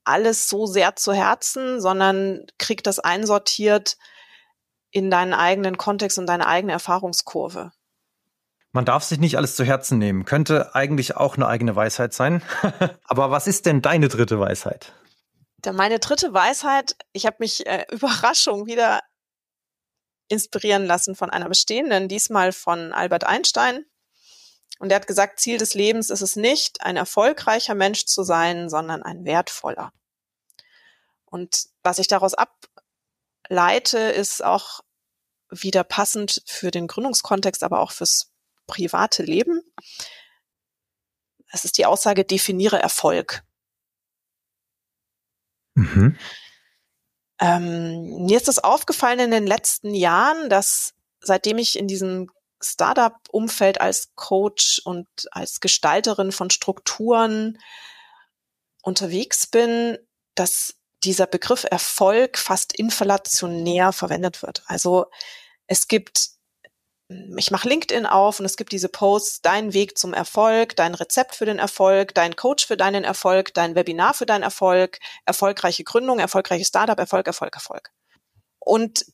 [0.04, 3.98] alles so sehr zu Herzen, sondern krieg das einsortiert
[4.94, 7.72] in deinen eigenen Kontext und deine eigene Erfahrungskurve.
[8.72, 10.24] Man darf sich nicht alles zu Herzen nehmen.
[10.24, 12.42] Könnte eigentlich auch eine eigene Weisheit sein.
[13.04, 14.94] Aber was ist denn deine dritte Weisheit?
[15.72, 19.02] Meine dritte Weisheit, ich habe mich äh, Überraschung wieder
[20.28, 23.86] inspirieren lassen von einer bestehenden, diesmal von Albert Einstein.
[24.80, 28.70] Und er hat gesagt, Ziel des Lebens ist es nicht, ein erfolgreicher Mensch zu sein,
[28.70, 29.92] sondern ein wertvoller.
[31.26, 34.82] Und was ich daraus ableite, ist auch
[35.62, 38.32] wieder passend für den Gründungskontext, aber auch fürs
[38.68, 39.62] private Leben.
[41.52, 43.44] Es ist die Aussage, definiere Erfolg.
[45.76, 46.18] Mhm.
[47.40, 52.30] Ähm, mir ist es aufgefallen in den letzten Jahren, dass seitdem ich in diesem
[52.62, 57.60] Startup-Umfeld als Coach und als Gestalterin von Strukturen
[58.82, 59.98] unterwegs bin,
[60.36, 64.64] dass dieser Begriff Erfolg fast inflationär verwendet wird.
[64.68, 65.08] Also
[65.68, 66.30] es gibt,
[67.38, 71.36] ich mache LinkedIn auf und es gibt diese Posts, dein Weg zum Erfolg, dein Rezept
[71.36, 76.20] für den Erfolg, dein Coach für deinen Erfolg, dein Webinar für deinen Erfolg, erfolgreiche Gründung,
[76.20, 77.92] erfolgreiches Startup, Erfolg, Erfolg, Erfolg.
[78.60, 79.06] Und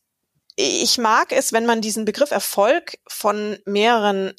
[0.56, 4.34] ich mag es, wenn man diesen Begriff Erfolg von mehreren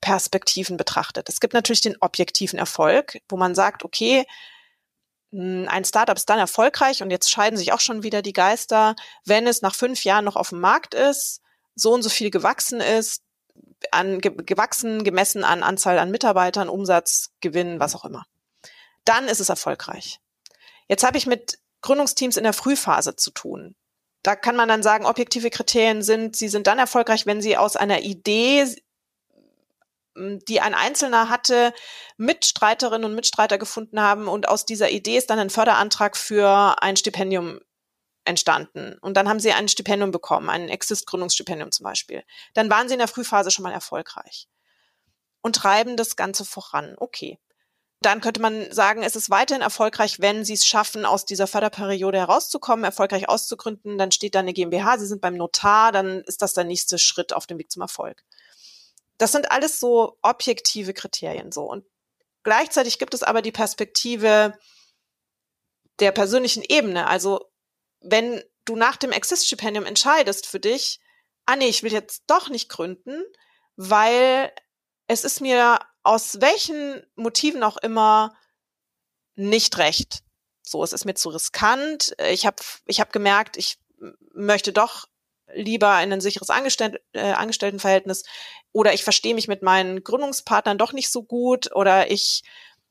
[0.00, 1.28] Perspektiven betrachtet.
[1.28, 4.24] Es gibt natürlich den objektiven Erfolg, wo man sagt, okay,
[5.32, 8.94] hm, ein Startup ist dann erfolgreich und jetzt scheiden sich auch schon wieder die Geister,
[9.24, 11.42] wenn es nach fünf Jahren noch auf dem Markt ist,
[11.76, 13.22] so und so viel gewachsen ist,
[13.92, 18.24] an, ge, gewachsen, gemessen an Anzahl an Mitarbeitern, Umsatz, Gewinn, was auch immer.
[19.04, 20.18] Dann ist es erfolgreich.
[20.88, 23.76] Jetzt habe ich mit Gründungsteams in der Frühphase zu tun.
[24.22, 27.76] Da kann man dann sagen, objektive Kriterien sind, sie sind dann erfolgreich, wenn sie aus
[27.76, 28.66] einer Idee,
[30.16, 31.72] die ein Einzelner hatte,
[32.16, 36.96] Mitstreiterinnen und Mitstreiter gefunden haben und aus dieser Idee ist dann ein Förderantrag für ein
[36.96, 37.60] Stipendium
[38.26, 38.98] entstanden.
[39.00, 42.24] Und dann haben sie ein Stipendium bekommen, ein Exist-Gründungsstipendium zum Beispiel.
[42.54, 44.48] Dann waren sie in der Frühphase schon mal erfolgreich
[45.42, 46.96] und treiben das Ganze voran.
[46.98, 47.38] Okay.
[48.02, 52.18] Dann könnte man sagen, es ist weiterhin erfolgreich, wenn Sie es schaffen, aus dieser Förderperiode
[52.18, 53.96] herauszukommen, erfolgreich auszugründen.
[53.96, 57.32] Dann steht da eine GmbH, Sie sind beim Notar, dann ist das der nächste Schritt
[57.32, 58.22] auf dem Weg zum Erfolg.
[59.18, 61.62] Das sind alles so objektive Kriterien so.
[61.62, 61.86] Und
[62.42, 64.52] gleichzeitig gibt es aber die Perspektive
[66.00, 67.06] der persönlichen Ebene.
[67.06, 67.50] Also
[68.00, 71.00] wenn du nach dem Exist-Stipendium entscheidest für dich,
[71.46, 73.22] ah nee, ich will jetzt doch nicht gründen,
[73.76, 74.52] weil
[75.06, 78.36] es ist mir aus welchen Motiven auch immer
[79.34, 80.22] nicht recht.
[80.62, 82.16] So, es ist mir zu riskant.
[82.30, 82.56] Ich habe
[82.86, 83.78] ich hab gemerkt, ich
[84.32, 85.06] möchte doch
[85.54, 88.24] lieber in ein sicheres Angestell äh, Angestelltenverhältnis
[88.72, 92.42] oder ich verstehe mich mit meinen Gründungspartnern doch nicht so gut oder ich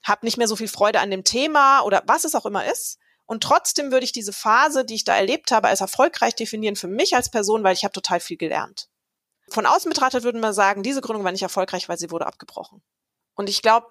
[0.03, 2.97] habe nicht mehr so viel Freude an dem Thema oder was es auch immer ist.
[3.25, 6.87] Und trotzdem würde ich diese Phase, die ich da erlebt habe, als erfolgreich definieren für
[6.87, 8.87] mich als Person, weil ich habe total viel gelernt.
[9.49, 12.83] Von außen betrachtet würden wir sagen, diese Gründung war nicht erfolgreich, weil sie wurde abgebrochen.
[13.35, 13.87] Und ich glaube,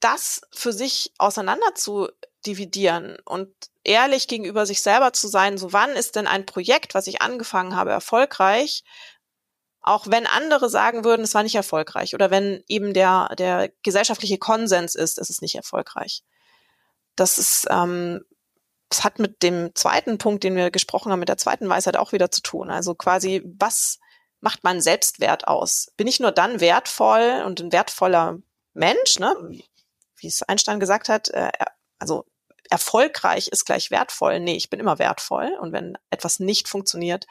[0.00, 2.08] das für sich auseinander zu
[2.44, 7.06] dividieren und ehrlich gegenüber sich selber zu sein, so wann ist denn ein Projekt, was
[7.06, 8.84] ich angefangen habe, erfolgreich,
[9.80, 14.38] auch wenn andere sagen würden, es war nicht erfolgreich oder wenn eben der, der gesellschaftliche
[14.38, 16.24] Konsens ist, es ist nicht erfolgreich.
[17.14, 18.24] Das ist, ähm,
[18.88, 22.12] das hat mit dem zweiten Punkt, den wir gesprochen haben, mit der zweiten Weisheit auch
[22.12, 22.70] wieder zu tun.
[22.70, 23.98] Also quasi, was
[24.40, 25.92] macht man Selbstwert aus?
[25.96, 28.38] Bin ich nur dann wertvoll und ein wertvoller
[28.74, 29.34] Mensch, ne?
[30.18, 31.50] wie es Einstein gesagt hat, äh,
[31.98, 32.26] also
[32.70, 34.40] erfolgreich ist gleich wertvoll.
[34.40, 35.56] Nee, ich bin immer wertvoll.
[35.60, 37.26] Und wenn etwas nicht funktioniert,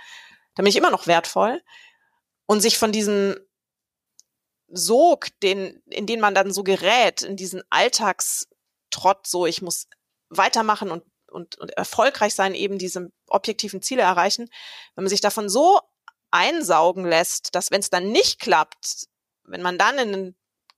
[0.55, 1.61] dann bin ich immer noch wertvoll.
[2.45, 3.35] Und sich von diesem
[4.67, 9.87] Sog, den, in den man dann so gerät, in diesen Alltagstrott, so ich muss
[10.29, 11.03] weitermachen und,
[11.35, 14.49] und, und erfolgreich sein, eben diese objektiven Ziele erreichen,
[14.95, 15.79] wenn man sich davon so
[16.31, 19.07] einsaugen lässt, dass wenn es dann nicht klappt,
[19.43, 20.35] wenn man dann in ein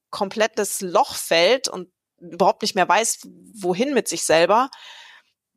[0.09, 1.89] komplettes Loch fällt und
[2.19, 3.19] überhaupt nicht mehr weiß,
[3.53, 4.69] wohin mit sich selber,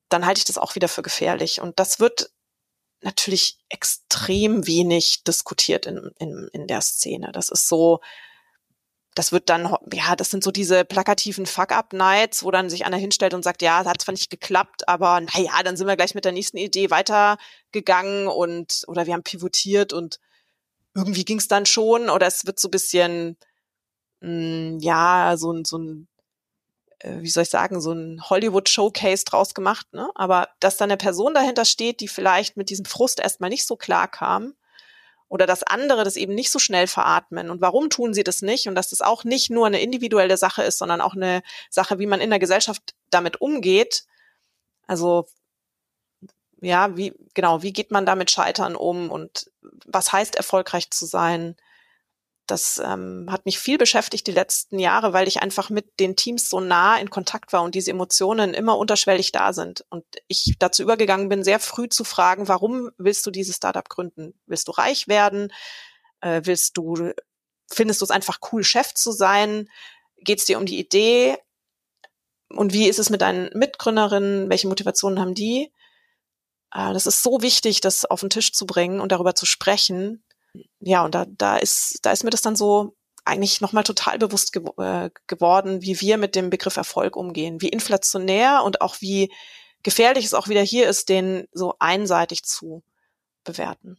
[0.08, 1.60] dann halte ich das auch wieder für gefährlich.
[1.60, 2.30] Und das wird
[3.00, 7.32] natürlich extrem wenig diskutiert in, in, in der Szene.
[7.32, 8.00] Das ist so,
[9.14, 13.34] das wird dann, ja, das sind so diese plakativen Fuck-Up-Nights, wo dann sich einer hinstellt
[13.34, 16.32] und sagt, ja, hat zwar nicht geklappt, aber naja, dann sind wir gleich mit der
[16.32, 20.20] nächsten Idee weitergegangen und, oder wir haben pivotiert und
[20.94, 23.36] irgendwie ging es dann schon, oder es wird so bisschen,
[24.20, 26.08] mh, hm, ja, so ein, so ein
[27.00, 30.10] äh, wie soll ich sagen, so ein Hollywood-Showcase draus gemacht, ne?
[30.14, 33.76] Aber dass da eine Person dahinter steht, die vielleicht mit diesem Frust erstmal nicht so
[33.76, 34.54] klar kam
[35.30, 38.66] oder dass andere das eben nicht so schnell veratmen und warum tun sie das nicht
[38.68, 42.06] und dass das auch nicht nur eine individuelle Sache ist, sondern auch eine Sache, wie
[42.06, 44.04] man in der Gesellschaft damit umgeht.
[44.88, 45.26] Also
[46.60, 49.50] ja, wie genau, wie geht man damit Scheitern um und
[49.86, 51.56] was heißt erfolgreich zu sein?
[52.50, 56.48] Das ähm, hat mich viel beschäftigt die letzten Jahre, weil ich einfach mit den Teams
[56.48, 59.84] so nah in Kontakt war und diese Emotionen immer unterschwellig da sind.
[59.90, 64.34] Und ich dazu übergegangen bin, sehr früh zu fragen, warum willst du dieses Startup gründen?
[64.46, 65.52] Willst du reich werden?
[66.20, 67.12] Äh, willst du
[67.72, 69.68] findest du es einfach cool, Chef zu sein?
[70.18, 71.38] Geht es dir um die Idee?
[72.48, 74.50] Und wie ist es mit deinen Mitgründerinnen?
[74.50, 75.72] Welche Motivationen haben die?
[76.72, 80.24] Äh, das ist so wichtig, das auf den Tisch zu bringen und darüber zu sprechen.
[80.80, 84.52] Ja, und da, da ist, da ist mir das dann so eigentlich nochmal total bewusst
[84.52, 89.32] ge äh, geworden, wie wir mit dem Begriff Erfolg umgehen, wie inflationär und auch wie
[89.82, 92.82] gefährlich es auch wieder hier ist, den so einseitig zu
[93.44, 93.98] bewerten.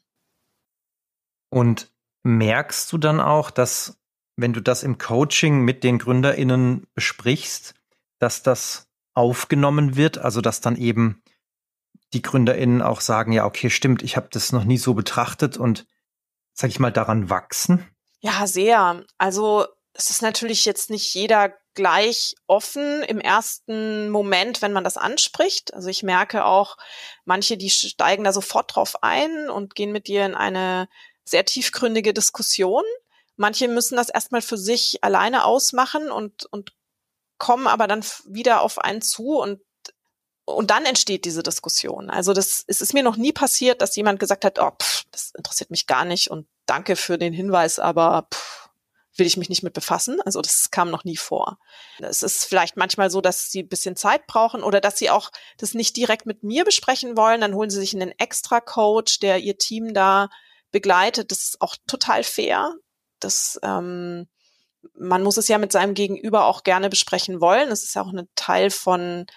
[1.50, 1.92] Und
[2.24, 3.98] merkst du dann auch, dass
[4.36, 7.76] wenn du das im Coaching mit den GründerInnen besprichst,
[8.20, 11.22] dass das aufgenommen wird, also dass dann eben
[12.14, 15.86] die GründerInnen auch sagen, ja, okay, stimmt, ich habe das noch nie so betrachtet und
[16.54, 17.88] sag ich mal, daran wachsen?
[18.20, 19.04] Ja, sehr.
[19.18, 24.98] Also es ist natürlich jetzt nicht jeder gleich offen im ersten Moment, wenn man das
[24.98, 25.74] anspricht.
[25.74, 26.78] Also ich merke auch,
[27.26, 30.88] manche, die steigen da sofort drauf ein und gehen mit dir in eine
[31.24, 32.84] sehr tiefgründige Diskussion.
[33.38, 36.74] Manche müssen das erstmal für sich alleine ausmachen und, und
[37.38, 39.62] kommen aber dann wieder auf einen zu und
[40.46, 42.10] und dann entsteht diese Diskussion.
[42.10, 45.32] Also das es ist mir noch nie passiert, dass jemand gesagt hat, oh, pff, das
[45.36, 48.70] interessiert mich gar nicht und danke für den Hinweis, aber pff,
[49.16, 50.20] will ich mich nicht mit befassen.
[50.22, 51.60] Also das kam noch nie vor.
[52.00, 55.32] Es ist vielleicht manchmal so, dass sie ein bisschen Zeit brauchen oder dass sie auch
[55.58, 57.42] das nicht direkt mit mir besprechen wollen.
[57.42, 60.30] Dann holen sie sich einen extra Coach, der ihr Team da
[60.72, 61.32] begleitet.
[61.32, 62.74] Das ist auch total fair.
[63.20, 64.28] Das, ähm,
[64.98, 67.70] man muss es ja mit seinem Gegenüber auch gerne besprechen wollen.
[67.70, 69.28] Das ist ja auch ein Teil von,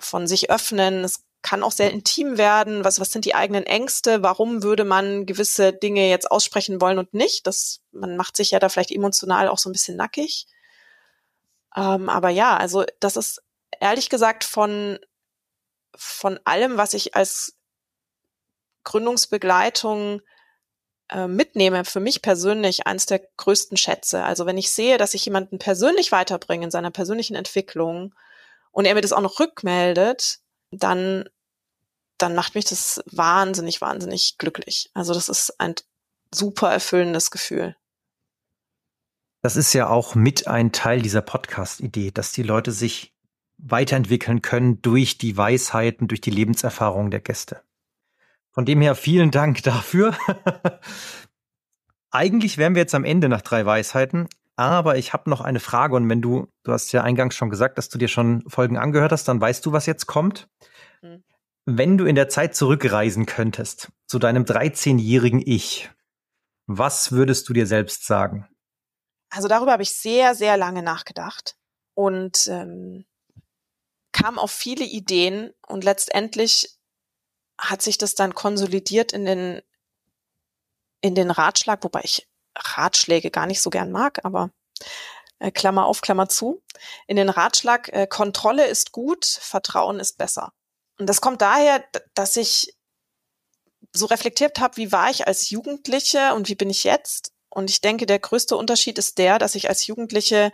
[0.00, 1.04] von sich öffnen.
[1.04, 2.84] Es kann auch sehr intim werden.
[2.84, 4.22] Was, was sind die eigenen Ängste?
[4.22, 7.46] Warum würde man gewisse Dinge jetzt aussprechen wollen und nicht?
[7.46, 10.46] Das, man macht sich ja da vielleicht emotional auch so ein bisschen nackig.
[11.76, 13.42] Ähm, aber ja, also das ist
[13.80, 14.98] ehrlich gesagt von,
[15.96, 17.56] von allem, was ich als
[18.84, 20.22] Gründungsbegleitung
[21.08, 24.24] äh, mitnehme, für mich persönlich eines der größten Schätze.
[24.24, 28.14] Also wenn ich sehe, dass ich jemanden persönlich weiterbringe in seiner persönlichen Entwicklung
[28.72, 31.28] und er mir das auch noch rückmeldet, dann,
[32.18, 34.90] dann macht mich das wahnsinnig, wahnsinnig glücklich.
[34.94, 35.74] Also das ist ein
[36.34, 37.76] super erfüllendes Gefühl.
[39.42, 43.12] Das ist ja auch mit ein Teil dieser Podcast-Idee, dass die Leute sich
[43.58, 47.62] weiterentwickeln können durch die Weisheiten, durch die Lebenserfahrung der Gäste.
[48.50, 50.16] Von dem her vielen Dank dafür.
[52.10, 54.28] Eigentlich wären wir jetzt am Ende nach drei Weisheiten,
[54.70, 57.78] aber ich habe noch eine Frage und wenn du, du hast ja eingangs schon gesagt,
[57.78, 60.48] dass du dir schon Folgen angehört hast, dann weißt du, was jetzt kommt.
[61.00, 61.24] Mhm.
[61.64, 65.90] Wenn du in der Zeit zurückreisen könntest zu deinem 13-jährigen Ich,
[66.66, 68.48] was würdest du dir selbst sagen?
[69.30, 71.56] Also darüber habe ich sehr, sehr lange nachgedacht
[71.94, 73.04] und ähm,
[74.12, 76.78] kam auf viele Ideen und letztendlich
[77.58, 79.62] hat sich das dann konsolidiert in den
[81.00, 84.50] in den Ratschlag, wobei ich Ratschläge gar nicht so gern mag, aber
[85.38, 86.62] äh, Klammer auf, Klammer zu,
[87.06, 90.52] in den Ratschlag, äh, Kontrolle ist gut, Vertrauen ist besser.
[90.98, 91.84] Und das kommt daher,
[92.14, 92.76] dass ich
[93.92, 97.32] so reflektiert habe, wie war ich als Jugendliche und wie bin ich jetzt?
[97.50, 100.52] Und ich denke, der größte Unterschied ist der, dass ich als Jugendliche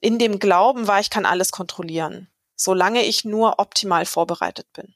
[0.00, 4.94] in dem Glauben war, ich kann alles kontrollieren, solange ich nur optimal vorbereitet bin.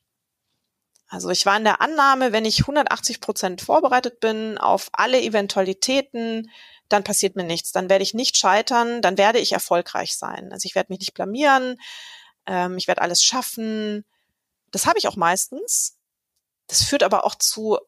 [1.12, 6.50] Also ich war in der Annahme, wenn ich 180 Prozent vorbereitet bin auf alle Eventualitäten,
[6.88, 7.70] dann passiert mir nichts.
[7.70, 10.50] Dann werde ich nicht scheitern, dann werde ich erfolgreich sein.
[10.52, 11.78] Also ich werde mich nicht blamieren,
[12.46, 14.06] ähm, ich werde alles schaffen.
[14.70, 15.98] Das habe ich auch meistens.
[16.66, 17.78] Das führt aber auch zu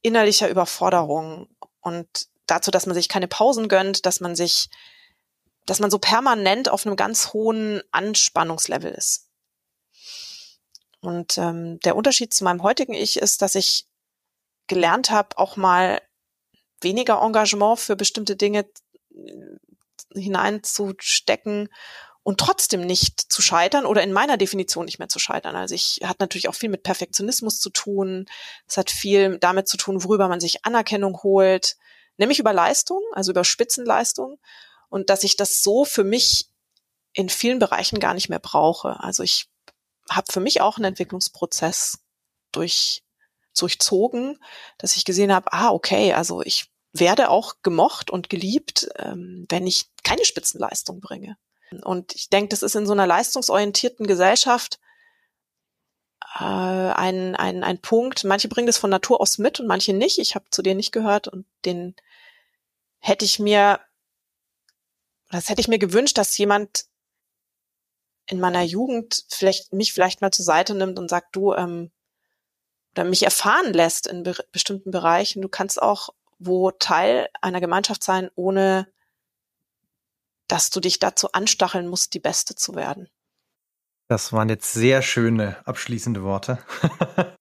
[0.00, 2.08] innerlicher Überforderung und
[2.46, 4.70] dazu, dass man sich keine Pausen gönnt, dass man sich,
[5.66, 9.29] dass man so permanent auf einem ganz hohen Anspannungslevel ist.
[11.00, 13.86] Und ähm, der Unterschied zu meinem heutigen Ich ist, dass ich
[14.66, 16.00] gelernt habe, auch mal
[16.80, 18.66] weniger Engagement für bestimmte Dinge
[19.14, 21.68] äh, hineinzustecken
[22.22, 25.56] und trotzdem nicht zu scheitern oder in meiner Definition nicht mehr zu scheitern.
[25.56, 28.26] Also ich hat natürlich auch viel mit Perfektionismus zu tun.
[28.66, 31.76] Es hat viel damit zu tun, worüber man sich Anerkennung holt,
[32.18, 34.38] nämlich über Leistung, also über Spitzenleistung
[34.88, 36.48] und dass ich das so für mich
[37.12, 39.00] in vielen Bereichen gar nicht mehr brauche.
[39.00, 39.48] Also ich
[40.10, 42.00] habe für mich auch einen Entwicklungsprozess
[42.52, 43.02] durch,
[43.56, 44.38] durchzogen,
[44.78, 49.66] dass ich gesehen habe, ah, okay, also ich werde auch gemocht und geliebt, ähm, wenn
[49.66, 51.36] ich keine Spitzenleistung bringe.
[51.82, 54.80] Und ich denke, das ist in so einer leistungsorientierten Gesellschaft
[56.38, 58.24] äh, ein, ein, ein Punkt.
[58.24, 60.18] Manche bringen das von Natur aus mit und manche nicht.
[60.18, 61.94] Ich habe zu denen nicht gehört und den
[62.98, 63.80] hätte ich mir,
[65.30, 66.86] das hätte ich mir gewünscht, dass jemand
[68.30, 71.90] in meiner Jugend vielleicht mich vielleicht mal zur Seite nimmt und sagt, du, ähm,
[72.92, 78.02] oder mich erfahren lässt in be bestimmten Bereichen, du kannst auch irgendwo Teil einer Gemeinschaft
[78.02, 78.88] sein, ohne
[80.48, 83.08] dass du dich dazu anstacheln musst, die Beste zu werden.
[84.08, 86.58] Das waren jetzt sehr schöne abschließende Worte.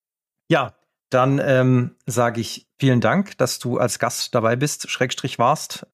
[0.49, 0.75] ja,
[1.09, 5.87] dann ähm, sage ich vielen Dank, dass du als Gast dabei bist, Schrägstrich warst.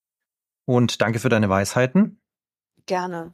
[0.65, 2.19] Und danke für deine Weisheiten.
[2.85, 3.33] Gerne.